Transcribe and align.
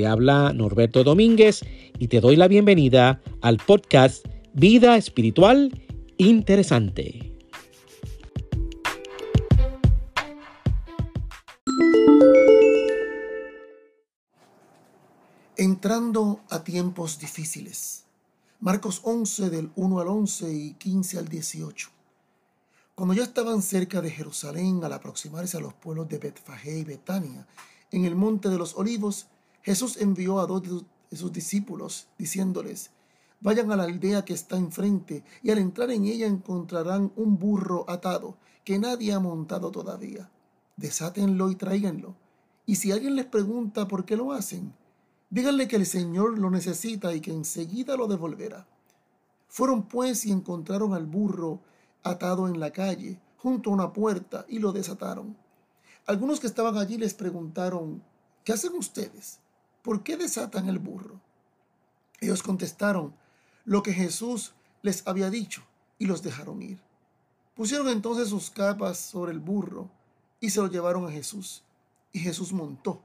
Te 0.00 0.06
habla 0.06 0.54
Norberto 0.54 1.04
Domínguez 1.04 1.60
y 1.98 2.08
te 2.08 2.22
doy 2.22 2.34
la 2.34 2.48
bienvenida 2.48 3.20
al 3.42 3.58
podcast 3.58 4.24
Vida 4.54 4.96
Espiritual 4.96 5.78
Interesante. 6.16 7.36
Entrando 15.58 16.40
a 16.48 16.64
tiempos 16.64 17.18
difíciles. 17.18 18.04
Marcos 18.58 19.02
11 19.04 19.50
del 19.50 19.70
1 19.76 20.00
al 20.00 20.08
11 20.08 20.50
y 20.50 20.72
15 20.78 21.18
al 21.18 21.28
18. 21.28 21.90
Cuando 22.94 23.12
ya 23.12 23.24
estaban 23.24 23.60
cerca 23.60 24.00
de 24.00 24.10
Jerusalén 24.10 24.82
al 24.82 24.94
aproximarse 24.94 25.58
a 25.58 25.60
los 25.60 25.74
pueblos 25.74 26.08
de 26.08 26.16
Betfagé 26.16 26.78
y 26.78 26.84
Betania, 26.84 27.46
en 27.90 28.06
el 28.06 28.14
monte 28.14 28.48
de 28.48 28.56
los 28.56 28.76
olivos, 28.76 29.26
Jesús 29.62 29.98
envió 29.98 30.40
a 30.40 30.46
dos 30.46 30.62
de 30.62 31.16
sus 31.16 31.32
discípulos, 31.32 32.08
diciéndoles, 32.18 32.90
vayan 33.40 33.72
a 33.72 33.76
la 33.76 33.84
aldea 33.84 34.24
que 34.24 34.32
está 34.32 34.56
enfrente, 34.56 35.24
y 35.42 35.50
al 35.50 35.58
entrar 35.58 35.90
en 35.90 36.04
ella 36.04 36.26
encontrarán 36.26 37.12
un 37.16 37.38
burro 37.38 37.84
atado, 37.88 38.36
que 38.64 38.78
nadie 38.78 39.12
ha 39.12 39.20
montado 39.20 39.70
todavía. 39.70 40.30
Desátenlo 40.76 41.50
y 41.50 41.56
tráiganlo. 41.56 42.14
Y 42.66 42.76
si 42.76 42.92
alguien 42.92 43.16
les 43.16 43.26
pregunta 43.26 43.88
por 43.88 44.04
qué 44.04 44.16
lo 44.16 44.32
hacen, 44.32 44.72
díganle 45.28 45.68
que 45.68 45.76
el 45.76 45.86
Señor 45.86 46.38
lo 46.38 46.50
necesita 46.50 47.14
y 47.14 47.20
que 47.20 47.32
enseguida 47.32 47.96
lo 47.96 48.06
devolverá. 48.06 48.66
Fueron 49.48 49.88
pues 49.88 50.24
y 50.26 50.32
encontraron 50.32 50.94
al 50.94 51.06
burro 51.06 51.60
atado 52.02 52.48
en 52.48 52.60
la 52.60 52.70
calle, 52.70 53.20
junto 53.36 53.70
a 53.70 53.74
una 53.74 53.92
puerta, 53.92 54.46
y 54.48 54.58
lo 54.58 54.72
desataron. 54.72 55.36
Algunos 56.06 56.40
que 56.40 56.46
estaban 56.46 56.76
allí 56.78 56.96
les 56.96 57.14
preguntaron, 57.14 58.02
¿qué 58.44 58.52
hacen 58.52 58.74
ustedes? 58.74 59.40
¿Por 59.82 60.02
qué 60.02 60.16
desatan 60.16 60.68
el 60.68 60.78
burro? 60.78 61.20
Ellos 62.20 62.42
contestaron 62.42 63.14
lo 63.64 63.82
que 63.82 63.92
Jesús 63.92 64.52
les 64.82 65.06
había 65.06 65.30
dicho 65.30 65.62
y 65.98 66.06
los 66.06 66.22
dejaron 66.22 66.62
ir. 66.62 66.78
Pusieron 67.54 67.88
entonces 67.88 68.28
sus 68.28 68.50
capas 68.50 68.98
sobre 68.98 69.32
el 69.32 69.38
burro 69.38 69.90
y 70.40 70.50
se 70.50 70.60
lo 70.60 70.68
llevaron 70.68 71.06
a 71.06 71.10
Jesús. 71.10 71.62
Y 72.12 72.18
Jesús 72.18 72.52
montó. 72.52 73.00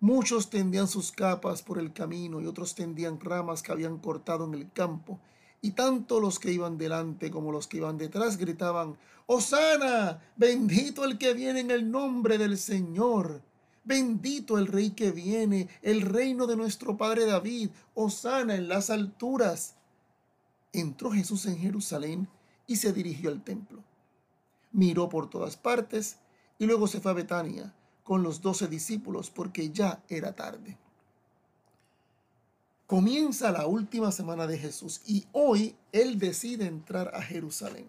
Muchos 0.00 0.50
tendían 0.50 0.86
sus 0.86 1.10
capas 1.10 1.62
por 1.62 1.78
el 1.78 1.92
camino 1.92 2.40
y 2.40 2.46
otros 2.46 2.74
tendían 2.74 3.18
ramas 3.18 3.62
que 3.62 3.72
habían 3.72 3.98
cortado 3.98 4.44
en 4.44 4.54
el 4.54 4.70
campo. 4.72 5.18
Y 5.60 5.72
tanto 5.72 6.20
los 6.20 6.38
que 6.38 6.52
iban 6.52 6.78
delante 6.78 7.30
como 7.30 7.50
los 7.50 7.66
que 7.66 7.78
iban 7.78 7.98
detrás 7.98 8.36
gritaban, 8.36 8.96
Hosana, 9.26 10.22
bendito 10.36 11.04
el 11.04 11.18
que 11.18 11.34
viene 11.34 11.60
en 11.60 11.70
el 11.70 11.90
nombre 11.90 12.38
del 12.38 12.56
Señor. 12.56 13.42
Bendito 13.88 14.58
el 14.58 14.66
Rey 14.66 14.90
que 14.90 15.12
viene, 15.12 15.66
el 15.80 16.02
reino 16.02 16.46
de 16.46 16.56
nuestro 16.56 16.98
Padre 16.98 17.24
David, 17.24 17.70
Osana 17.94 18.54
en 18.54 18.68
las 18.68 18.90
alturas. 18.90 19.76
Entró 20.74 21.10
Jesús 21.10 21.46
en 21.46 21.56
Jerusalén 21.56 22.28
y 22.66 22.76
se 22.76 22.92
dirigió 22.92 23.30
al 23.30 23.42
templo. 23.42 23.82
Miró 24.72 25.08
por 25.08 25.30
todas 25.30 25.56
partes 25.56 26.18
y 26.58 26.66
luego 26.66 26.86
se 26.86 27.00
fue 27.00 27.12
a 27.12 27.14
Betania 27.14 27.74
con 28.04 28.22
los 28.22 28.42
doce 28.42 28.68
discípulos 28.68 29.30
porque 29.30 29.70
ya 29.70 30.04
era 30.10 30.36
tarde. 30.36 30.76
Comienza 32.86 33.50
la 33.52 33.66
última 33.66 34.12
semana 34.12 34.46
de 34.46 34.58
Jesús 34.58 35.00
y 35.06 35.24
hoy 35.32 35.74
él 35.92 36.18
decide 36.18 36.66
entrar 36.66 37.14
a 37.14 37.22
Jerusalén. 37.22 37.88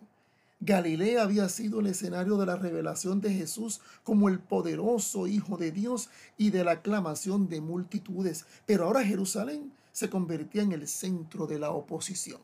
Galilea 0.62 1.24
había 1.24 1.48
sido 1.48 1.80
el 1.80 1.88
escenario 1.88 2.38
de 2.38 2.46
la 2.46 2.58
revelación 2.58 3.22
de 3.22 3.34
Jesús 3.34 3.80
como 4.04 4.28
el 4.28 4.40
poderoso 4.40 5.26
Hijo 5.26 5.58
de 5.58 5.72
Dios 5.72 6.10
y 6.38 6.50
de 6.50 6.66
la 6.66 6.72
aclamación 6.72 7.48
de 7.48 7.62
multitudes, 7.62 8.46
pero 8.66 8.86
ahora 8.86 9.06
Jerusalén 9.06 9.72
se 9.94 10.10
convertía 10.10 10.62
en 10.62 10.74
el 10.74 10.88
centro 10.88 11.48
de 11.48 11.60
la 11.60 11.72
oposición. 11.72 12.42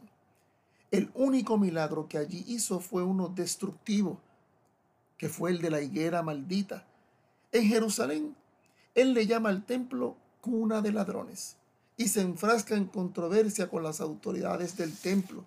El 0.91 1.11
único 1.13 1.57
milagro 1.57 2.07
que 2.07 2.17
allí 2.17 2.45
hizo 2.47 2.79
fue 2.79 3.03
uno 3.03 3.27
destructivo, 3.27 4.19
que 5.17 5.27
fue 5.27 5.51
el 5.51 5.61
de 5.61 5.69
la 5.69 5.81
higuera 5.81 6.23
maldita. 6.23 6.87
En 7.51 7.65
Jerusalén, 7.67 8.35
él 8.93 9.13
le 9.13 9.27
llama 9.27 9.49
al 9.49 9.65
templo 9.65 10.15
cuna 10.39 10.81
de 10.81 10.93
ladrones 10.93 11.57
y 11.97 12.07
se 12.07 12.21
enfrasca 12.21 12.75
en 12.75 12.85
controversia 12.85 13.67
con 13.67 13.83
las 13.83 13.99
autoridades 13.99 14.77
del 14.77 14.95
templo. 14.95 15.43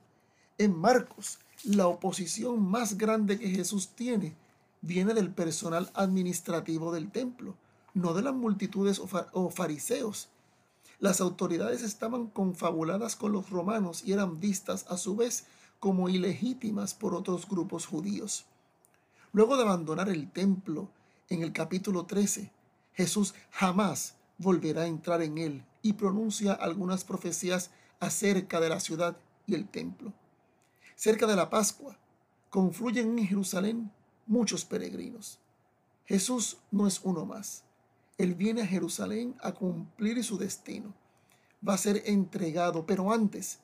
En 0.59 0.77
Marcos, 0.77 1.39
la 1.65 1.87
oposición 1.89 2.63
más 2.63 2.97
grande 2.97 3.39
que 3.39 3.51
Jesús 3.51 3.89
tiene 3.95 4.37
viene 4.81 5.15
del 5.15 5.31
personal 5.31 5.91
administrativo 5.95 6.93
del 6.93 7.11
templo, 7.11 7.57
no 7.95 8.15
de 8.15 8.23
las 8.23 8.35
multitudes 8.35 9.01
o 9.01 9.51
fariseos. 9.51 10.29
Las 11.01 11.21
autoridades 11.21 11.83
estaban 11.83 12.27
confabuladas 12.27 13.17
con 13.17 13.33
los 13.33 13.51
romanos 13.51 14.03
y 14.05 14.13
eran 14.13 14.41
vistas 14.41 14.87
a 14.89 14.97
su 14.97 15.17
vez 15.17 15.47
como 15.81 16.09
ilegítimas 16.09 16.95
por 16.95 17.15
otros 17.15 17.49
grupos 17.49 17.87
judíos. 17.87 18.47
Luego 19.33 19.57
de 19.57 19.63
abandonar 19.63 20.09
el 20.09 20.31
templo 20.31 20.89
en 21.29 21.43
el 21.43 21.53
capítulo 21.53 22.07
13, 22.07 22.51
Jesús 22.95 23.35
jamás 23.51 24.15
volverá 24.39 24.83
a 24.83 24.87
entrar 24.87 25.23
en 25.23 25.39
él 25.39 25.65
y 25.83 25.93
pronuncia 25.93 26.53
algunas 26.53 27.05
profecías 27.05 27.71
acerca 28.01 28.61
de 28.61 28.69
la 28.69 28.81
ciudad 28.81 29.17
y 29.47 29.55
el 29.55 29.69
templo. 29.69 30.13
Cerca 30.99 31.29
de 31.29 31.37
la 31.37 31.49
Pascua, 31.49 31.97
confluyen 32.51 33.17
en 33.21 33.25
Jerusalén 33.25 33.93
muchos 34.27 34.65
peregrinos. 34.65 35.39
Jesús 36.07 36.57
no 36.73 36.89
es 36.89 37.01
uno 37.05 37.25
más. 37.25 37.63
Él 38.17 38.35
viene 38.35 38.63
a 38.63 38.67
Jerusalén 38.67 39.37
a 39.41 39.53
cumplir 39.53 40.25
su 40.25 40.39
destino. 40.39 40.93
Va 41.67 41.75
a 41.75 41.79
ser 41.79 42.03
entregado, 42.07 42.85
pero 42.85 43.13
antes 43.13 43.61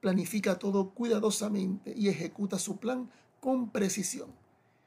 planifica 0.00 0.60
todo 0.60 0.90
cuidadosamente 0.90 1.92
y 1.96 2.08
ejecuta 2.08 2.56
su 2.56 2.76
plan 2.76 3.10
con 3.40 3.70
precisión. 3.70 4.28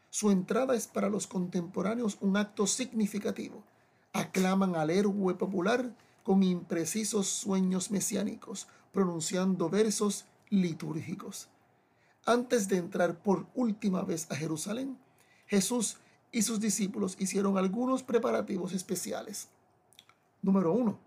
Su 0.10 0.32
entrada 0.32 0.76
es 0.76 0.88
para 0.88 1.10
los 1.10 1.28
contemporáneos 1.28 2.18
un 2.22 2.38
acto 2.38 2.66
significativo. 2.66 3.62
Aclaman 4.14 4.78
al 4.78 4.90
héroe 4.90 5.34
popular 5.34 5.94
con 6.24 6.44
imprecisos 6.44 7.28
sueños 7.28 7.92
mesiánicos, 7.92 8.70
pronunciando 8.94 9.70
versos 9.70 10.24
litúrgicos. 10.50 11.50
Antes 12.30 12.68
de 12.68 12.78
entrar 12.78 13.24
por 13.24 13.48
última 13.56 14.04
vez 14.04 14.28
a 14.30 14.36
Jerusalén, 14.36 15.00
Jesús 15.48 15.98
y 16.32 16.44
sus 16.44 16.60
discípulos 16.60 17.16
hicieron 17.18 17.58
algunos 17.58 18.04
preparativos 18.04 18.72
especiales. 18.74 19.48
Número 20.44 20.72
uno, 20.72 21.00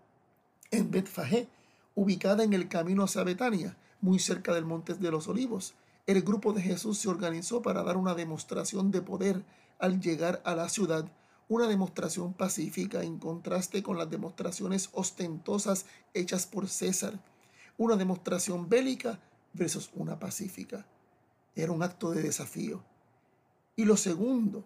en 0.69 0.91
Betfagé, 0.91 1.47
ubicada 1.95 2.43
en 2.43 2.51
el 2.51 2.67
camino 2.67 3.05
hacia 3.05 3.23
Betania, 3.23 3.77
muy 4.01 4.19
cerca 4.19 4.53
del 4.53 4.65
Monte 4.65 4.95
de 4.95 5.11
los 5.11 5.29
Olivos, 5.29 5.75
el 6.07 6.23
grupo 6.23 6.51
de 6.51 6.61
Jesús 6.61 6.97
se 6.97 7.07
organizó 7.07 7.61
para 7.61 7.83
dar 7.83 7.95
una 7.95 8.15
demostración 8.15 8.91
de 8.91 9.01
poder 9.01 9.45
al 9.79 10.01
llegar 10.01 10.41
a 10.43 10.55
la 10.55 10.67
ciudad, 10.67 11.09
una 11.47 11.67
demostración 11.67 12.33
pacífica 12.33 13.01
en 13.01 13.17
contraste 13.17 13.81
con 13.81 13.97
las 13.97 14.09
demostraciones 14.09 14.89
ostentosas 14.91 15.85
hechas 16.13 16.45
por 16.47 16.67
César, 16.67 17.17
una 17.77 17.95
demostración 17.95 18.67
bélica 18.67 19.21
versus 19.53 19.89
una 19.95 20.19
pacífica. 20.19 20.85
Era 21.55 21.71
un 21.71 21.83
acto 21.83 22.11
de 22.11 22.23
desafío. 22.23 22.83
Y 23.75 23.85
lo 23.85 23.95
segundo 23.95 24.63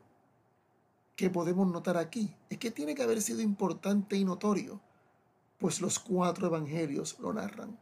que 1.18 1.30
podemos 1.30 1.68
notar 1.68 1.98
aquí 1.98 2.34
es 2.50 2.60
que 2.60 2.72
tiene 2.72 2.96
que 2.96 3.04
haber 3.04 3.22
sido 3.22 3.42
importante 3.42 4.16
y 4.16 4.24
notorio, 4.24 4.80
pues 5.58 5.82
los 5.82 6.00
cuatro 6.00 6.48
evangelios 6.48 7.18
lo 7.20 7.34
narran. 7.34 7.78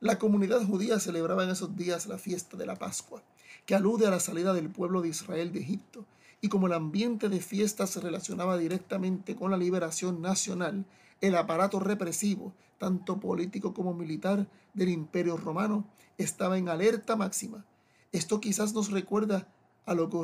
La 0.00 0.18
comunidad 0.18 0.66
judía 0.66 0.98
celebraba 0.98 1.44
en 1.44 1.50
esos 1.50 1.76
días 1.76 2.06
la 2.06 2.18
fiesta 2.18 2.56
de 2.56 2.66
la 2.66 2.76
Pascua, 2.76 3.22
que 3.64 3.74
alude 3.74 4.06
a 4.06 4.10
la 4.10 4.20
salida 4.20 4.52
del 4.52 4.70
pueblo 4.70 5.02
de 5.02 5.08
Israel 5.08 5.52
de 5.52 5.60
Egipto, 5.60 6.04
y 6.40 6.48
como 6.48 6.66
el 6.66 6.72
ambiente 6.72 7.28
de 7.28 7.40
fiesta 7.40 7.86
se 7.86 8.00
relacionaba 8.00 8.58
directamente 8.58 9.36
con 9.36 9.50
la 9.50 9.56
liberación 9.56 10.20
nacional, 10.20 10.84
el 11.20 11.36
aparato 11.36 11.78
represivo, 11.78 12.52
tanto 12.78 13.20
político 13.20 13.72
como 13.72 13.94
militar, 13.94 14.48
del 14.74 14.88
imperio 14.88 15.36
romano 15.36 15.86
estaba 16.18 16.58
en 16.58 16.68
alerta 16.68 17.16
máxima 17.16 17.64
esto 18.12 18.40
quizás 18.40 18.74
nos 18.74 18.90
recuerda 18.90 19.48
a 19.86 19.94
lo, 19.94 20.10
que, 20.10 20.18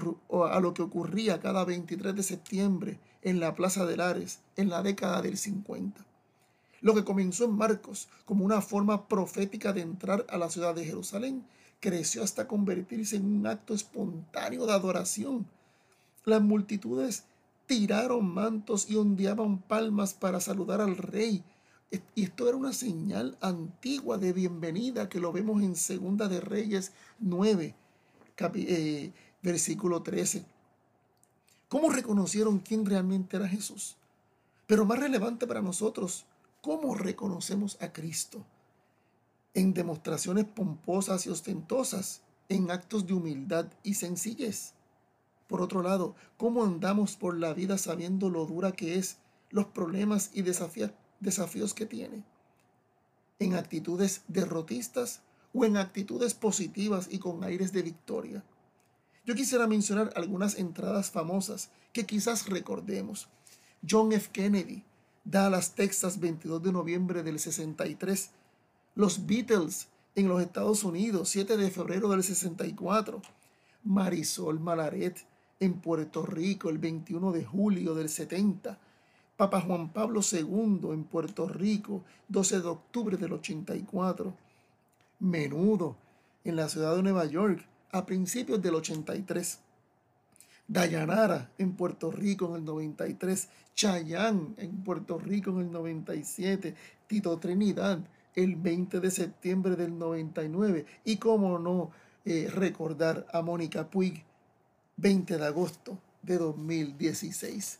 a 0.50 0.60
lo 0.60 0.74
que 0.74 0.82
ocurría 0.82 1.40
cada 1.40 1.64
23 1.64 2.14
de 2.14 2.22
septiembre 2.22 2.98
en 3.22 3.40
la 3.40 3.54
Plaza 3.54 3.86
de 3.86 3.96
Lares 3.96 4.40
en 4.56 4.68
la 4.68 4.82
década 4.82 5.22
del 5.22 5.38
50. 5.38 6.04
Lo 6.80 6.94
que 6.94 7.04
comenzó 7.04 7.44
en 7.44 7.52
Marcos 7.52 8.08
como 8.24 8.44
una 8.44 8.60
forma 8.60 9.06
profética 9.06 9.72
de 9.72 9.82
entrar 9.82 10.26
a 10.28 10.36
la 10.36 10.50
ciudad 10.50 10.74
de 10.74 10.84
Jerusalén 10.84 11.44
creció 11.78 12.24
hasta 12.24 12.48
convertirse 12.48 13.16
en 13.16 13.24
un 13.24 13.46
acto 13.46 13.72
espontáneo 13.72 14.66
de 14.66 14.72
adoración. 14.72 15.46
Las 16.24 16.42
multitudes 16.42 17.24
tiraron 17.66 18.32
mantos 18.32 18.90
y 18.90 18.96
ondeaban 18.96 19.58
palmas 19.58 20.14
para 20.14 20.40
saludar 20.40 20.80
al 20.80 20.96
rey. 20.96 21.44
Y 22.14 22.24
esto 22.24 22.48
era 22.48 22.56
una 22.56 22.72
señal 22.72 23.36
antigua 23.42 24.16
de 24.16 24.32
bienvenida 24.32 25.10
que 25.10 25.20
lo 25.20 25.30
vemos 25.30 25.62
en 25.62 25.76
Segunda 25.76 26.26
de 26.26 26.40
Reyes 26.40 26.92
9, 27.18 27.74
eh, 28.54 29.12
versículo 29.42 30.02
13. 30.02 30.46
¿Cómo 31.68 31.90
reconocieron 31.90 32.60
quién 32.60 32.86
realmente 32.86 33.36
era 33.36 33.46
Jesús? 33.46 33.96
Pero 34.66 34.86
más 34.86 35.00
relevante 35.00 35.46
para 35.46 35.60
nosotros, 35.60 36.24
¿cómo 36.62 36.94
reconocemos 36.94 37.76
a 37.82 37.92
Cristo? 37.92 38.42
En 39.52 39.74
demostraciones 39.74 40.46
pomposas 40.46 41.26
y 41.26 41.28
ostentosas, 41.28 42.22
en 42.48 42.70
actos 42.70 43.06
de 43.06 43.12
humildad 43.12 43.66
y 43.82 43.94
sencillez. 43.94 44.72
Por 45.46 45.60
otro 45.60 45.82
lado, 45.82 46.14
¿cómo 46.38 46.64
andamos 46.64 47.16
por 47.16 47.36
la 47.36 47.52
vida 47.52 47.76
sabiendo 47.76 48.30
lo 48.30 48.46
dura 48.46 48.72
que 48.72 48.96
es, 48.96 49.18
los 49.50 49.66
problemas 49.66 50.30
y 50.32 50.40
desafíos 50.40 50.92
que 51.74 51.86
tiene? 51.86 52.24
¿En 53.38 53.54
actitudes 53.54 54.22
derrotistas 54.28 55.20
o 55.54 55.64
en 55.64 55.76
actitudes 55.76 56.34
positivas 56.34 57.08
y 57.10 57.18
con 57.18 57.44
aires 57.44 57.72
de 57.72 57.82
victoria? 57.82 58.44
Yo 59.24 59.34
quisiera 59.34 59.66
mencionar 59.66 60.12
algunas 60.16 60.58
entradas 60.58 61.10
famosas 61.10 61.70
que 61.92 62.06
quizás 62.06 62.48
recordemos. 62.48 63.28
John 63.88 64.12
F. 64.12 64.30
Kennedy, 64.32 64.82
Dallas, 65.24 65.74
Texas, 65.74 66.18
22 66.18 66.62
de 66.62 66.72
noviembre 66.72 67.22
del 67.22 67.38
63. 67.38 68.30
Los 68.94 69.26
Beatles 69.26 69.88
en 70.14 70.28
los 70.28 70.42
Estados 70.42 70.82
Unidos, 70.84 71.28
7 71.28 71.56
de 71.56 71.70
febrero 71.70 72.08
del 72.08 72.22
64. 72.22 73.22
Marisol 73.84 74.60
Malaret 74.60 75.24
en 75.60 75.74
Puerto 75.80 76.26
Rico, 76.26 76.68
el 76.68 76.78
21 76.78 77.32
de 77.32 77.44
julio 77.44 77.94
del 77.94 78.08
70. 78.08 78.78
Papa 79.36 79.60
Juan 79.60 79.92
Pablo 79.92 80.20
II 80.20 80.90
en 80.92 81.04
Puerto 81.04 81.48
Rico, 81.48 82.04
12 82.28 82.60
de 82.60 82.68
octubre 82.68 83.16
del 83.16 83.32
84. 83.32 84.34
Menudo 85.20 85.96
en 86.44 86.56
la 86.56 86.68
ciudad 86.68 86.96
de 86.96 87.02
Nueva 87.02 87.24
York, 87.26 87.64
a 87.90 88.04
principios 88.06 88.60
del 88.60 88.74
83. 88.74 89.60
Dayanara 90.68 91.50
en 91.58 91.72
Puerto 91.72 92.10
Rico 92.10 92.48
en 92.50 92.56
el 92.56 92.64
93, 92.64 93.48
Chayán 93.74 94.54
en 94.58 94.84
Puerto 94.84 95.18
Rico 95.18 95.50
en 95.50 95.60
el 95.60 95.72
97, 95.72 96.74
Tito 97.06 97.38
Trinidad 97.38 98.00
el 98.34 98.56
20 98.56 99.00
de 99.00 99.10
septiembre 99.10 99.76
del 99.76 99.98
99 99.98 100.86
y 101.04 101.16
cómo 101.16 101.58
no 101.58 101.90
eh, 102.24 102.48
recordar 102.52 103.26
a 103.32 103.42
Mónica 103.42 103.88
Puig 103.88 104.24
20 104.96 105.38
de 105.38 105.46
agosto 105.46 105.98
de 106.22 106.38
2016. 106.38 107.78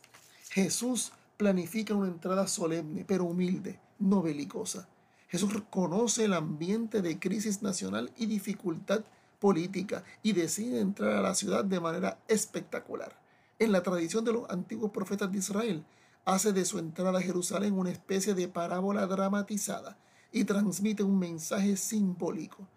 Jesús 0.49 1.13
planifica 1.37 1.95
una 1.95 2.07
entrada 2.07 2.47
solemne 2.47 3.05
pero 3.05 3.25
humilde, 3.25 3.79
no 3.99 4.21
belicosa. 4.21 4.87
Jesús 5.29 5.51
conoce 5.69 6.25
el 6.25 6.33
ambiente 6.33 7.01
de 7.01 7.19
crisis 7.19 7.61
nacional 7.61 8.11
y 8.15 8.27
dificultad 8.27 9.03
política 9.39 10.03
y 10.21 10.33
decide 10.33 10.79
entrar 10.79 11.13
a 11.17 11.21
la 11.21 11.35
ciudad 11.35 11.65
de 11.65 11.79
manera 11.79 12.19
espectacular. 12.27 13.19
En 13.59 13.71
la 13.71 13.83
tradición 13.83 14.23
de 14.23 14.33
los 14.33 14.49
antiguos 14.49 14.91
profetas 14.91 15.31
de 15.31 15.39
Israel, 15.39 15.85
hace 16.25 16.53
de 16.53 16.65
su 16.65 16.79
entrada 16.79 17.19
a 17.19 17.21
Jerusalén 17.21 17.77
una 17.77 17.91
especie 17.91 18.33
de 18.33 18.47
parábola 18.47 19.05
dramatizada 19.07 19.97
y 20.31 20.45
transmite 20.45 21.03
un 21.03 21.19
mensaje 21.19 21.77
simbólico. 21.77 22.67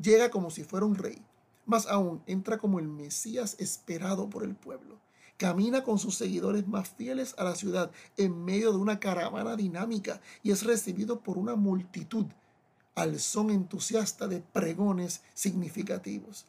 Llega 0.00 0.30
como 0.30 0.50
si 0.50 0.64
fuera 0.64 0.86
un 0.86 0.96
rey, 0.96 1.22
más 1.66 1.86
aún 1.86 2.22
entra 2.26 2.58
como 2.58 2.78
el 2.78 2.88
Mesías 2.88 3.56
esperado 3.58 4.28
por 4.30 4.42
el 4.44 4.54
pueblo. 4.54 4.98
Camina 5.38 5.84
con 5.84 6.00
sus 6.00 6.16
seguidores 6.16 6.66
más 6.66 6.88
fieles 6.88 7.36
a 7.38 7.44
la 7.44 7.54
ciudad 7.54 7.92
en 8.16 8.44
medio 8.44 8.72
de 8.72 8.78
una 8.78 8.98
caravana 8.98 9.54
dinámica 9.54 10.20
y 10.42 10.50
es 10.50 10.64
recibido 10.64 11.20
por 11.20 11.38
una 11.38 11.54
multitud 11.54 12.26
al 12.96 13.20
son 13.20 13.50
entusiasta 13.50 14.26
de 14.26 14.40
pregones 14.40 15.22
significativos. 15.34 16.46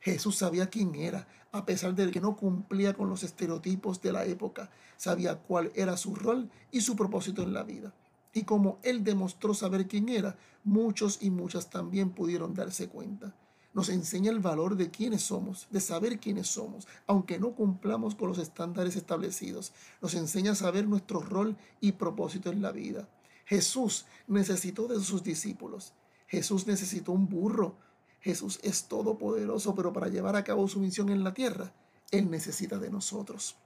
Jesús 0.00 0.36
sabía 0.36 0.68
quién 0.68 0.94
era, 0.94 1.26
a 1.52 1.64
pesar 1.64 1.94
de 1.94 2.10
que 2.10 2.20
no 2.20 2.36
cumplía 2.36 2.92
con 2.92 3.08
los 3.08 3.22
estereotipos 3.22 4.02
de 4.02 4.12
la 4.12 4.26
época, 4.26 4.70
sabía 4.98 5.36
cuál 5.38 5.72
era 5.74 5.96
su 5.96 6.14
rol 6.14 6.50
y 6.70 6.82
su 6.82 6.96
propósito 6.96 7.42
en 7.42 7.54
la 7.54 7.62
vida. 7.62 7.94
Y 8.34 8.42
como 8.42 8.78
él 8.82 9.04
demostró 9.04 9.54
saber 9.54 9.88
quién 9.88 10.10
era, 10.10 10.36
muchos 10.64 11.22
y 11.22 11.30
muchas 11.30 11.70
también 11.70 12.10
pudieron 12.10 12.52
darse 12.52 12.88
cuenta. 12.88 13.34
Nos 13.74 13.90
enseña 13.90 14.30
el 14.30 14.40
valor 14.40 14.76
de 14.76 14.90
quiénes 14.90 15.22
somos, 15.22 15.68
de 15.70 15.80
saber 15.80 16.18
quiénes 16.18 16.48
somos, 16.48 16.88
aunque 17.06 17.38
no 17.38 17.54
cumplamos 17.54 18.14
con 18.14 18.28
los 18.28 18.38
estándares 18.38 18.96
establecidos. 18.96 19.72
Nos 20.00 20.14
enseña 20.14 20.52
a 20.52 20.56
saber 20.56 20.88
nuestro 20.88 21.20
rol 21.20 21.56
y 21.80 21.92
propósito 21.92 22.50
en 22.50 22.62
la 22.62 22.72
vida. 22.72 23.08
Jesús 23.44 24.06
necesitó 24.26 24.88
de 24.88 25.00
sus 25.00 25.22
discípulos. 25.22 25.92
Jesús 26.26 26.66
necesitó 26.66 27.12
un 27.12 27.28
burro. 27.28 27.76
Jesús 28.20 28.58
es 28.62 28.84
todopoderoso, 28.88 29.74
pero 29.74 29.92
para 29.92 30.08
llevar 30.08 30.36
a 30.36 30.44
cabo 30.44 30.66
su 30.68 30.80
misión 30.80 31.08
en 31.08 31.22
la 31.22 31.32
tierra, 31.32 31.72
Él 32.10 32.30
necesita 32.30 32.78
de 32.78 32.90
nosotros. 32.90 33.56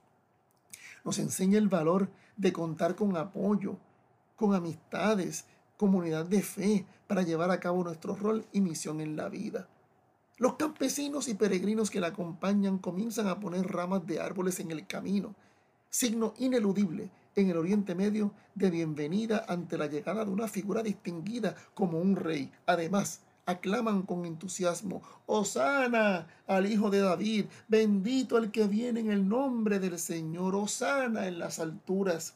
Nos 1.03 1.19
enseña 1.19 1.57
el 1.57 1.67
valor 1.67 2.09
de 2.37 2.53
contar 2.53 2.95
con 2.95 3.17
apoyo, 3.17 3.77
con 4.35 4.53
amistades, 4.53 5.45
comunidad 5.77 6.25
de 6.25 6.41
fe 6.41 6.85
para 7.07 7.23
llevar 7.23 7.51
a 7.51 7.59
cabo 7.59 7.83
nuestro 7.83 8.15
rol 8.15 8.45
y 8.53 8.61
misión 8.61 9.01
en 9.01 9.15
la 9.15 9.27
vida. 9.27 9.67
Los 10.37 10.55
campesinos 10.55 11.27
y 11.27 11.35
peregrinos 11.35 11.91
que 11.91 11.99
la 11.99 12.07
acompañan 12.07 12.79
comienzan 12.79 13.27
a 13.27 13.39
poner 13.39 13.67
ramas 13.67 14.07
de 14.07 14.19
árboles 14.19 14.59
en 14.59 14.71
el 14.71 14.87
camino, 14.87 15.35
signo 15.91 16.33
ineludible 16.39 17.11
en 17.35 17.49
el 17.51 17.57
Oriente 17.57 17.93
Medio 17.93 18.31
de 18.55 18.71
bienvenida 18.71 19.45
ante 19.47 19.77
la 19.77 19.85
llegada 19.85 20.25
de 20.25 20.31
una 20.31 20.47
figura 20.47 20.81
distinguida 20.81 21.55
como 21.75 21.99
un 21.99 22.15
rey. 22.15 22.51
Además, 22.65 23.21
aclaman 23.45 24.01
con 24.03 24.25
entusiasmo, 24.25 25.03
Osana 25.27 26.27
al 26.47 26.65
Hijo 26.65 26.89
de 26.89 27.01
David, 27.01 27.45
bendito 27.67 28.39
el 28.39 28.49
que 28.49 28.67
viene 28.67 29.01
en 29.01 29.11
el 29.11 29.29
nombre 29.29 29.79
del 29.79 29.99
Señor, 29.99 30.55
Osana 30.55 31.27
en 31.27 31.37
las 31.37 31.59
alturas. 31.59 32.35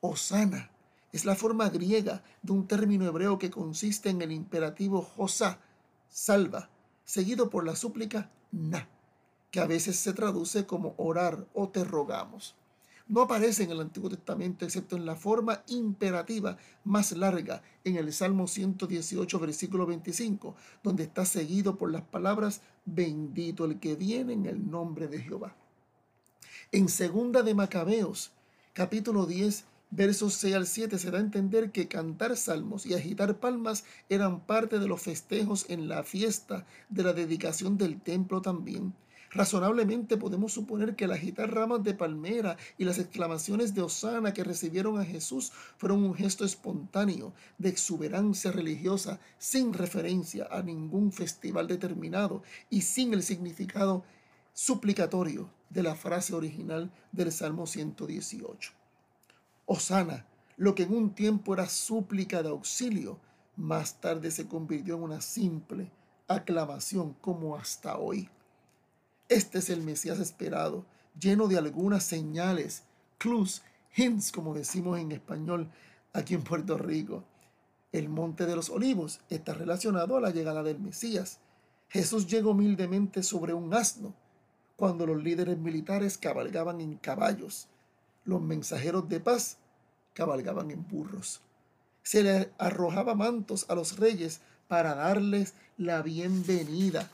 Osana 0.00 0.70
es 1.10 1.24
la 1.24 1.34
forma 1.34 1.68
griega 1.68 2.22
de 2.42 2.52
un 2.52 2.68
término 2.68 3.06
hebreo 3.06 3.38
que 3.38 3.50
consiste 3.50 4.08
en 4.10 4.22
el 4.22 4.30
imperativo 4.30 5.02
Josá, 5.02 5.58
salva, 6.08 6.68
seguido 7.04 7.50
por 7.50 7.64
la 7.64 7.76
súplica 7.76 8.30
Na, 8.50 8.88
que 9.50 9.60
a 9.60 9.66
veces 9.66 9.96
se 9.96 10.12
traduce 10.12 10.66
como 10.66 10.94
orar 10.96 11.46
o 11.54 11.68
te 11.68 11.84
rogamos 11.84 12.54
no 13.12 13.20
aparece 13.20 13.64
en 13.64 13.70
el 13.70 13.80
Antiguo 13.80 14.08
Testamento 14.08 14.64
excepto 14.64 14.96
en 14.96 15.04
la 15.04 15.16
forma 15.16 15.62
imperativa 15.68 16.56
más 16.84 17.12
larga 17.12 17.62
en 17.84 17.96
el 17.96 18.10
Salmo 18.10 18.46
118, 18.46 19.38
versículo 19.38 19.84
25, 19.84 20.54
donde 20.82 21.02
está 21.02 21.26
seguido 21.26 21.76
por 21.76 21.92
las 21.92 22.02
palabras 22.02 22.62
bendito 22.86 23.66
el 23.66 23.78
que 23.78 23.96
viene 23.96 24.32
en 24.32 24.46
el 24.46 24.70
nombre 24.70 25.08
de 25.08 25.20
Jehová. 25.20 25.54
En 26.70 26.88
segunda 26.88 27.42
de 27.42 27.54
Macabeos, 27.54 28.32
capítulo 28.72 29.26
10, 29.26 29.66
versos 29.92 30.32
6 30.34 30.54
al 30.54 30.66
7 30.66 30.98
se 30.98 31.10
da 31.10 31.18
a 31.18 31.20
entender 31.20 31.70
que 31.70 31.86
cantar 31.86 32.34
salmos 32.38 32.86
y 32.86 32.94
agitar 32.94 33.38
palmas 33.38 33.84
eran 34.08 34.40
parte 34.40 34.78
de 34.78 34.88
los 34.88 35.02
festejos 35.02 35.66
en 35.68 35.86
la 35.86 36.02
fiesta 36.02 36.66
de 36.88 37.02
la 37.02 37.12
dedicación 37.12 37.76
del 37.76 38.00
templo 38.00 38.40
también. 38.40 38.94
Razonablemente 39.30 40.16
podemos 40.16 40.52
suponer 40.52 40.96
que 40.96 41.04
el 41.04 41.12
agitar 41.12 41.54
ramas 41.54 41.82
de 41.82 41.92
palmera 41.92 42.56
y 42.78 42.84
las 42.84 42.98
exclamaciones 42.98 43.74
de 43.74 43.82
Osana 43.82 44.32
que 44.32 44.44
recibieron 44.44 44.98
a 44.98 45.04
Jesús 45.04 45.52
fueron 45.76 46.04
un 46.04 46.14
gesto 46.14 46.46
espontáneo 46.46 47.34
de 47.58 47.68
exuberancia 47.68 48.50
religiosa 48.50 49.20
sin 49.38 49.74
referencia 49.74 50.48
a 50.50 50.62
ningún 50.62 51.12
festival 51.12 51.66
determinado 51.66 52.42
y 52.70 52.80
sin 52.80 53.12
el 53.12 53.22
significado 53.22 54.04
suplicatorio 54.54 55.50
de 55.68 55.82
la 55.82 55.94
frase 55.94 56.34
original 56.34 56.90
del 57.12 57.30
Salmo 57.30 57.66
118. 57.66 58.81
Osana, 59.66 60.26
lo 60.56 60.74
que 60.74 60.84
en 60.84 60.94
un 60.94 61.14
tiempo 61.14 61.54
era 61.54 61.68
súplica 61.68 62.42
de 62.42 62.50
auxilio, 62.50 63.18
más 63.56 64.00
tarde 64.00 64.30
se 64.30 64.46
convirtió 64.46 64.96
en 64.96 65.02
una 65.02 65.20
simple 65.20 65.90
aclamación 66.28 67.14
como 67.20 67.56
hasta 67.56 67.98
hoy. 67.98 68.28
Este 69.28 69.58
es 69.58 69.70
el 69.70 69.82
Mesías 69.82 70.18
esperado, 70.18 70.84
lleno 71.18 71.48
de 71.48 71.58
algunas 71.58 72.04
señales, 72.04 72.84
clues, 73.18 73.62
hints, 73.96 74.32
como 74.32 74.54
decimos 74.54 74.98
en 74.98 75.12
español 75.12 75.70
aquí 76.12 76.34
en 76.34 76.42
Puerto 76.42 76.78
Rico. 76.78 77.24
El 77.92 78.08
Monte 78.08 78.46
de 78.46 78.56
los 78.56 78.70
Olivos 78.70 79.20
está 79.28 79.54
relacionado 79.54 80.16
a 80.16 80.20
la 80.20 80.30
llegada 80.30 80.62
del 80.62 80.80
Mesías. 80.80 81.38
Jesús 81.88 82.26
llegó 82.26 82.52
humildemente 82.52 83.22
sobre 83.22 83.52
un 83.52 83.74
asno, 83.74 84.14
cuando 84.76 85.06
los 85.06 85.22
líderes 85.22 85.58
militares 85.58 86.16
cabalgaban 86.16 86.80
en 86.80 86.96
caballos. 86.96 87.68
Los 88.24 88.40
mensajeros 88.40 89.08
de 89.08 89.20
paz 89.20 89.58
cabalgaban 90.14 90.70
en 90.70 90.86
burros. 90.86 91.40
Se 92.02 92.22
le 92.22 92.52
arrojaba 92.58 93.14
mantos 93.14 93.66
a 93.68 93.74
los 93.74 93.98
reyes 93.98 94.40
para 94.68 94.94
darles 94.94 95.54
la 95.76 96.02
bienvenida. 96.02 97.10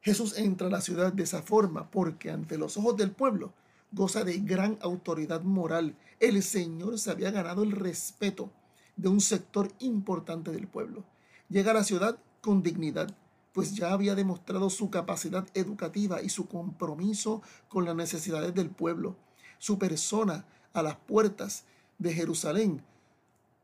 Jesús 0.00 0.36
entra 0.36 0.66
a 0.66 0.70
la 0.70 0.80
ciudad 0.80 1.12
de 1.12 1.22
esa 1.22 1.42
forma 1.42 1.90
porque 1.90 2.30
ante 2.30 2.58
los 2.58 2.76
ojos 2.76 2.96
del 2.96 3.12
pueblo 3.12 3.52
goza 3.92 4.24
de 4.24 4.38
gran 4.38 4.78
autoridad 4.80 5.42
moral. 5.42 5.94
El 6.18 6.42
Señor 6.42 6.98
se 6.98 7.10
había 7.10 7.30
ganado 7.30 7.62
el 7.62 7.72
respeto 7.72 8.50
de 8.96 9.08
un 9.08 9.20
sector 9.20 9.70
importante 9.80 10.50
del 10.50 10.66
pueblo. 10.66 11.04
Llega 11.48 11.70
a 11.70 11.74
la 11.74 11.84
ciudad 11.84 12.18
con 12.40 12.62
dignidad, 12.62 13.14
pues 13.52 13.74
ya 13.74 13.92
había 13.92 14.14
demostrado 14.14 14.70
su 14.70 14.90
capacidad 14.90 15.46
educativa 15.54 16.22
y 16.22 16.28
su 16.28 16.48
compromiso 16.48 17.42
con 17.68 17.84
las 17.84 17.94
necesidades 17.94 18.54
del 18.54 18.70
pueblo. 18.70 19.16
Su 19.58 19.78
persona 19.78 20.44
a 20.72 20.82
las 20.82 20.96
puertas 20.96 21.64
de 21.98 22.14
Jerusalén, 22.14 22.82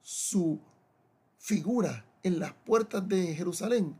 su 0.02 0.60
figura 1.38 2.04
en 2.22 2.38
las 2.38 2.52
puertas 2.52 3.08
de 3.08 3.34
Jerusalén, 3.34 3.96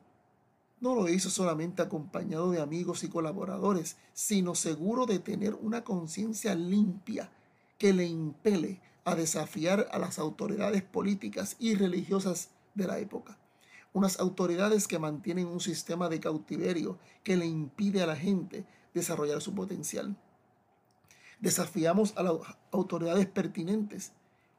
no 0.80 0.94
lo 0.94 1.08
hizo 1.08 1.28
solamente 1.30 1.82
acompañado 1.82 2.50
de 2.50 2.60
amigos 2.60 3.02
y 3.02 3.08
colaboradores, 3.08 3.96
sino 4.12 4.54
seguro 4.54 5.06
de 5.06 5.18
tener 5.18 5.54
una 5.54 5.82
conciencia 5.82 6.54
limpia 6.54 7.32
que 7.78 7.92
le 7.92 8.06
impele 8.06 8.80
a 9.04 9.14
desafiar 9.14 9.88
a 9.90 9.98
las 9.98 10.18
autoridades 10.18 10.82
políticas 10.82 11.56
y 11.58 11.74
religiosas 11.74 12.50
de 12.74 12.86
la 12.86 12.98
época. 12.98 13.38
Unas 13.92 14.20
autoridades 14.20 14.86
que 14.86 14.98
mantienen 14.98 15.46
un 15.46 15.60
sistema 15.60 16.08
de 16.08 16.20
cautiverio 16.20 16.98
que 17.24 17.36
le 17.36 17.46
impide 17.46 18.02
a 18.02 18.06
la 18.06 18.16
gente 18.16 18.64
desarrollar 18.94 19.40
su 19.40 19.54
potencial. 19.54 20.16
Desafiamos 21.40 22.16
a 22.16 22.22
las 22.22 22.34
autoridades 22.72 23.26
pertinentes 23.26 24.12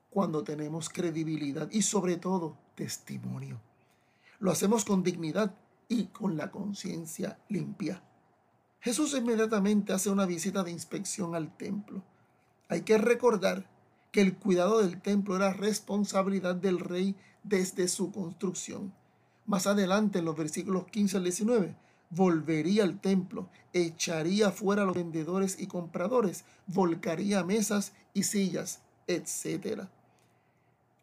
cuando 0.10 0.44
tenemos 0.44 0.90
credibilidad 0.90 1.70
y 1.72 1.82
sobre 1.84 2.18
todo 2.18 2.58
testimonio. 2.76 3.62
Lo 4.40 4.52
hacemos 4.52 4.86
con 4.86 5.04
dignidad 5.04 5.54
y 5.88 6.06
con 6.06 6.38
la 6.38 6.52
conciencia 6.52 7.40
limpia. 7.50 8.02
Jesús 8.80 9.14
inmediatamente 9.14 9.92
hace 9.92 10.10
una 10.10 10.26
visita 10.26 10.64
de 10.64 10.72
inspección 10.72 11.36
al 11.36 11.56
templo. 11.58 12.02
Hay 12.70 12.82
que 12.82 12.98
recordar 12.98 13.70
que 14.12 14.22
el 14.22 14.38
cuidado 14.38 14.80
del 14.80 15.02
templo 15.02 15.36
era 15.36 15.54
responsabilidad 15.54 16.56
del 16.56 16.80
rey 16.80 17.16
desde 17.44 17.88
su 17.88 18.12
construcción. 18.12 18.94
Más 19.50 19.65
adelante, 19.65 20.20
en 20.20 20.25
los 20.25 20.38
versículos 20.38 20.86
15 20.91 21.18
al 21.18 21.24
19, 21.24 21.75
volvería 22.12 22.84
al 22.84 23.01
templo, 23.01 23.50
echaría 23.74 24.51
fuera 24.51 24.84
a 24.84 24.86
los 24.86 24.96
vendedores 24.96 25.60
y 25.60 25.65
compradores, 25.65 26.46
volcaría 26.68 27.44
mesas 27.44 27.94
y 28.13 28.22
sillas, 28.22 28.82
etc. 29.08 29.86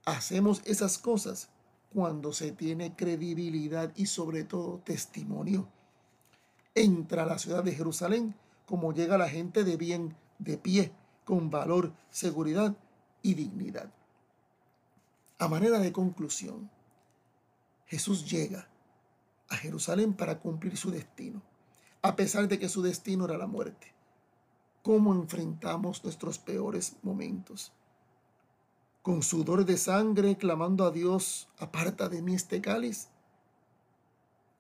Hacemos 0.05 0.63
esas 0.65 0.97
cosas 0.97 1.49
cuando 1.93 2.33
se 2.33 2.53
tiene 2.53 2.95
credibilidad 2.95 3.93
y 3.97 4.07
sobre 4.07 4.45
todo 4.45 4.81
testimonio. 4.85 5.67
Entra 6.77 7.25
a 7.25 7.27
la 7.27 7.41
ciudad 7.41 7.65
de 7.65 7.75
Jerusalén 7.75 8.37
como 8.65 8.93
llega 8.93 9.19
la 9.19 9.29
gente 9.29 9.65
de 9.65 9.77
bien, 9.77 10.15
de 10.39 10.57
pie, 10.57 10.93
con 11.25 11.51
valor, 11.51 11.95
seguridad 12.11 12.77
y 13.23 13.35
dignidad. 13.35 13.91
A 15.41 15.49
manera 15.49 15.81
de 15.81 15.91
conclusión, 15.91 16.71
Jesús 17.87 18.31
llega 18.31 18.69
a 19.49 19.57
Jerusalén 19.57 20.15
para 20.15 20.39
cumplir 20.39 20.77
su 20.77 20.91
destino, 20.91 21.43
a 22.03 22.17
pesar 22.17 22.49
de 22.49 22.59
que 22.59 22.69
su 22.69 22.83
destino 22.83 23.25
era 23.25 23.39
la 23.39 23.47
muerte. 23.47 23.95
¿Cómo 24.83 25.15
enfrentamos 25.15 26.05
nuestros 26.05 26.39
peores 26.39 26.97
momentos? 27.03 27.73
con 29.07 29.23
sudor 29.23 29.65
de 29.65 29.79
sangre, 29.79 30.37
clamando 30.37 30.85
a 30.85 30.91
Dios, 30.91 31.47
aparta 31.61 32.09
de 32.09 32.23
mí 32.23 32.35
este 32.35 32.61
cáliz? 32.61 33.07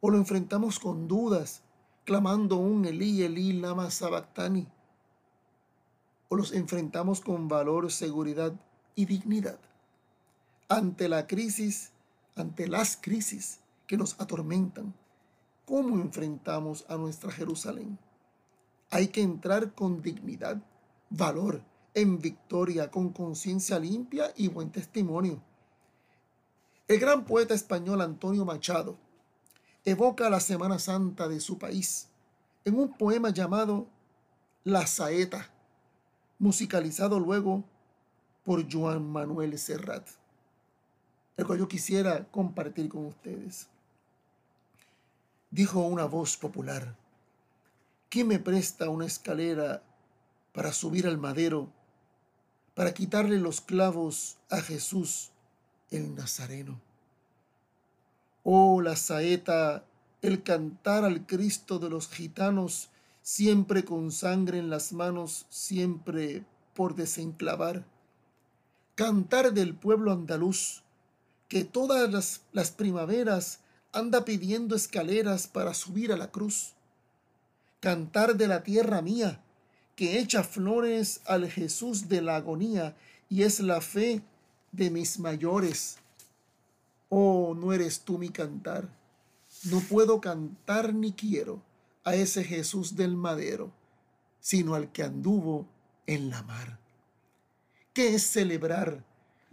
¿O 0.01 0.09
lo 0.09 0.19
enfrentamos 0.19 0.79
con 0.79 1.09
dudas, 1.09 1.63
clamando 2.05 2.55
un 2.55 2.85
Elí, 2.85 3.25
Elí, 3.25 3.55
lama 3.55 3.91
sabactani? 3.91 4.69
¿O 6.29 6.37
los 6.37 6.53
enfrentamos 6.53 7.21
con 7.21 7.49
valor, 7.49 7.91
seguridad 7.91 8.53
y 8.95 9.07
dignidad? 9.07 9.59
Ante 10.69 11.09
la 11.09 11.27
crisis, 11.27 11.91
ante 12.37 12.69
las 12.69 12.97
crisis 12.97 13.61
que 13.87 13.97
nos 13.97 14.21
atormentan, 14.21 14.95
¿cómo 15.65 15.97
enfrentamos 15.97 16.85
a 16.89 16.97
nuestra 16.97 17.33
Jerusalén? 17.33 17.99
Hay 18.91 19.09
que 19.09 19.23
entrar 19.23 19.75
con 19.75 20.03
dignidad, 20.03 20.63
valor, 21.11 21.63
en 21.95 22.19
victoria, 22.21 22.91
con 22.91 23.11
conciencia 23.11 23.79
limpia 23.79 24.33
y 24.37 24.49
buen 24.49 24.71
testimonio. 24.71 25.43
El 26.87 27.01
gran 27.01 27.25
poeta 27.25 27.55
español 27.55 28.03
Antonio 28.03 28.45
Machado 28.45 28.97
evoca 29.85 30.29
la 30.29 30.41
Semana 30.41 30.79
Santa 30.79 31.27
de 31.27 31.41
su 31.41 31.59
país 31.59 32.09
en 32.65 32.79
un 32.79 32.93
poema 32.93 33.31
llamado 33.31 33.87
La 34.63 34.87
Saeta, 34.87 35.51
musicalizado 36.39 37.19
luego 37.19 37.65
por 38.45 38.71
Juan 38.71 39.11
Manuel 39.11 39.59
Serrat, 39.59 40.07
el 41.37 41.47
yo 41.59 41.69
quisiera 41.69 42.25
compartir 42.31 42.89
con 42.89 43.07
ustedes. 43.07 43.69
Dijo 45.51 45.81
una 45.81 46.05
voz 46.05 46.37
popular, 46.37 46.97
¿quién 48.09 48.29
me 48.29 48.39
presta 48.39 48.89
una 48.89 49.07
escalera 49.07 49.83
para 50.53 50.73
subir 50.73 51.07
al 51.07 51.19
madero 51.19 51.71
para 52.77 52.93
quitarle 52.93 53.39
los 53.39 53.63
clavos 53.63 54.37
a 54.51 54.61
Jesús 54.61 55.31
el 55.91 56.15
Nazareno. 56.15 56.79
Oh, 58.45 58.83
la 58.83 58.97
saeta, 58.97 59.83
el 60.21 60.43
cantar 60.43 61.05
al 61.05 61.27
Cristo 61.27 61.79
de 61.79 61.89
los 61.89 62.11
gitanos, 62.11 62.91
siempre 63.23 63.87
con 63.87 64.13
sangre 64.13 64.59
en 64.59 64.69
las 64.69 64.93
manos, 64.93 65.47
siempre 65.49 66.45
por 66.75 66.97
desenclavar. 66.97 67.87
Cantar 68.95 69.55
del 69.55 69.75
pueblo 69.75 70.13
andaluz, 70.13 70.83
que 71.49 71.65
todas 71.65 72.41
las, 72.53 72.71
primaveras 72.71 73.61
anda 73.93 74.25
pidiendo 74.25 74.75
escaleras 74.75 75.47
para 75.47 75.75
subir 75.75 76.13
a 76.13 76.17
la 76.17 76.31
cruz. 76.31 76.73
Cantar 77.81 78.37
de 78.37 78.49
la 78.49 78.63
tierra 78.63 79.01
mía, 79.03 79.41
que 79.95 80.19
echa 80.19 80.43
flores 80.43 81.21
al 81.27 81.51
Jesús 81.51 82.09
de 82.09 82.21
la 82.21 82.37
agonía 82.37 82.97
y 83.29 83.43
es 83.43 83.61
la 83.61 83.81
fe 83.81 84.23
de 84.73 84.91
mis 84.91 85.19
mayores. 85.19 85.99
Oh, 87.09 87.55
no 87.55 87.73
eres 87.73 88.01
tú 88.01 88.19
mi 88.19 88.29
cantar. 88.29 88.89
No 89.65 89.81
puedo 89.81 90.21
cantar 90.21 90.93
ni 90.93 91.13
quiero 91.13 91.63
a 92.05 92.15
ese 92.15 92.45
Jesús 92.45 92.97
del 92.97 93.17
madero, 93.17 93.73
sino 94.41 94.75
al 94.75 94.93
que 94.93 95.03
anduvo 95.03 95.67
en 96.07 96.31
la 96.31 96.43
mar. 96.43 96.79
¿Qué 97.93 98.15
es 98.15 98.25
celebrar 98.25 99.03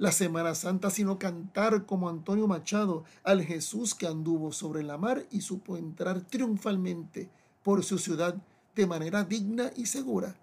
la 0.03 0.11
Semana 0.11 0.53
Santa 0.53 0.89
sino 0.89 1.17
cantar 1.17 1.85
como 1.85 2.09
Antonio 2.09 2.45
Machado 2.45 3.05
al 3.23 3.41
Jesús 3.41 3.95
que 3.95 4.05
anduvo 4.05 4.51
sobre 4.51 4.83
la 4.83 4.97
mar 4.97 5.25
y 5.31 5.39
supo 5.39 5.77
entrar 5.77 6.19
triunfalmente 6.19 7.29
por 7.63 7.85
su 7.85 7.97
ciudad 7.97 8.35
de 8.75 8.85
manera 8.85 9.23
digna 9.23 9.71
y 9.77 9.85
segura. 9.85 10.35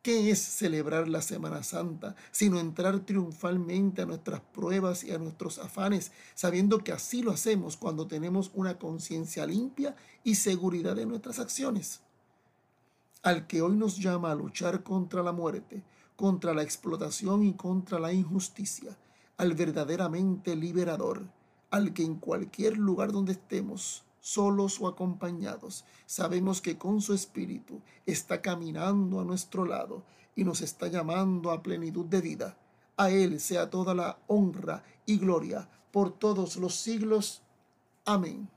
¿Qué 0.00 0.30
es 0.30 0.38
celebrar 0.38 1.08
la 1.08 1.22
Semana 1.22 1.64
Santa, 1.64 2.14
sino 2.30 2.60
entrar 2.60 3.00
triunfalmente 3.00 4.02
a 4.02 4.06
nuestras 4.06 4.40
pruebas 4.40 5.02
y 5.02 5.10
a 5.10 5.18
nuestros 5.18 5.58
afanes, 5.58 6.12
sabiendo 6.36 6.78
que 6.78 6.92
así 6.92 7.20
lo 7.20 7.32
hacemos 7.32 7.76
cuando 7.76 8.06
tenemos 8.06 8.52
una 8.54 8.78
conciencia 8.78 9.44
limpia 9.44 9.96
y 10.22 10.36
seguridad 10.36 10.94
de 10.94 11.06
nuestras 11.06 11.40
acciones? 11.40 12.00
Al 13.24 13.48
que 13.48 13.60
hoy 13.60 13.74
nos 13.74 13.96
llama 13.96 14.30
a 14.30 14.36
luchar 14.36 14.84
contra 14.84 15.24
la 15.24 15.32
muerte, 15.32 15.82
contra 16.16 16.54
la 16.54 16.62
explotación 16.62 17.42
y 17.44 17.54
contra 17.54 17.98
la 17.98 18.12
injusticia, 18.12 18.96
al 19.36 19.54
verdaderamente 19.54 20.54
liberador, 20.56 21.26
al 21.70 21.92
que 21.92 22.04
en 22.04 22.16
cualquier 22.16 22.76
lugar 22.78 23.12
donde 23.12 23.32
estemos, 23.32 24.04
solos 24.20 24.80
o 24.80 24.88
acompañados, 24.88 25.84
sabemos 26.06 26.60
que 26.60 26.78
con 26.78 27.00
su 27.00 27.12
Espíritu 27.12 27.80
está 28.06 28.40
caminando 28.40 29.20
a 29.20 29.24
nuestro 29.24 29.64
lado 29.64 30.02
y 30.36 30.44
nos 30.44 30.60
está 30.60 30.86
llamando 30.88 31.50
a 31.50 31.62
plenitud 31.62 32.06
de 32.06 32.20
vida. 32.20 32.56
A 32.96 33.10
Él 33.10 33.40
sea 33.40 33.70
toda 33.70 33.94
la 33.94 34.18
honra 34.26 34.84
y 35.04 35.18
gloria 35.18 35.68
por 35.92 36.10
todos 36.10 36.56
los 36.56 36.74
siglos. 36.74 37.42
Amén. 38.04 38.48